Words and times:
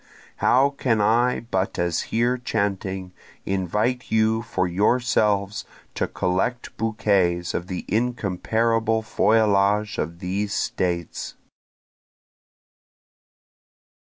How 0.37 0.71
can 0.71 0.99
I 0.99 1.41
but 1.41 1.77
as 1.77 2.01
here 2.09 2.35
chanting, 2.35 3.13
invite 3.45 4.09
you 4.11 4.41
for 4.41 4.67
yourself 4.67 5.63
to 5.93 6.07
collect 6.07 6.75
bouquets 6.75 7.53
of 7.53 7.67
the 7.67 7.85
incomparable 7.87 9.03
feuillage 9.03 9.99
of 9.99 10.17
these 10.17 10.53
States? 10.55 11.35